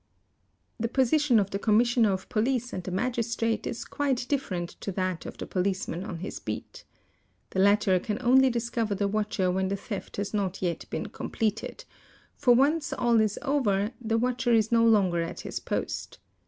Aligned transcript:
The 0.79 0.87
position 0.87 1.39
of 1.39 1.51
the 1.51 1.59
Commissioner 1.59 2.11
of 2.11 2.27
Police 2.27 2.73
and 2.73 2.83
the 2.83 2.89
Magistrate 2.89 3.67
is 3.67 3.85
quite 3.85 4.25
different 4.27 4.69
to 4.81 4.91
that 4.93 5.27
of 5.27 5.37
the 5.37 5.45
policeman 5.45 6.03
on 6.03 6.17
his 6.17 6.39
beat. 6.39 6.85
The 7.51 7.59
latter 7.59 7.99
can 7.99 8.17
only 8.19 8.49
discover 8.49 8.95
the 8.95 9.07
watcher 9.07 9.51
when 9.51 9.67
the 9.67 9.75
theft 9.75 10.17
has 10.17 10.33
not 10.33 10.59
yet 10.59 10.85
been 10.89 11.09
completed, 11.09 11.85
for 12.35 12.55
once 12.55 12.93
all 12.93 13.21
is 13.21 13.37
over 13.43 13.91
the 14.03 14.17
watcher 14.17 14.53
is 14.53 14.71
no 14.71 14.83
longer 14.83 15.21
at 15.21 15.41
his 15.41 15.59
post. 15.59 16.17